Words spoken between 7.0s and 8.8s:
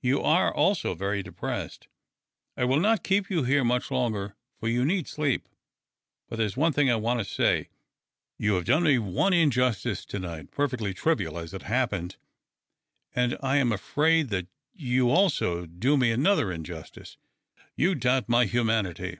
to say. You have